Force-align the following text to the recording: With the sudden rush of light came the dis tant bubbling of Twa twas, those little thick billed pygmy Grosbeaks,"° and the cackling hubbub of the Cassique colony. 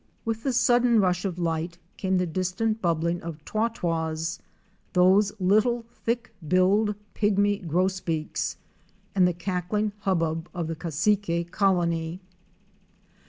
With 0.25 0.41
the 0.41 0.51
sudden 0.51 0.99
rush 0.99 1.25
of 1.25 1.37
light 1.37 1.77
came 1.95 2.17
the 2.17 2.25
dis 2.25 2.53
tant 2.53 2.81
bubbling 2.81 3.21
of 3.21 3.45
Twa 3.45 3.69
twas, 3.71 4.39
those 4.93 5.31
little 5.39 5.83
thick 5.83 6.33
billed 6.47 6.95
pygmy 7.13 7.67
Grosbeaks,"° 7.67 8.55
and 9.13 9.27
the 9.27 9.33
cackling 9.33 9.91
hubbub 9.99 10.49
of 10.55 10.65
the 10.65 10.75
Cassique 10.75 11.51
colony. 11.51 12.19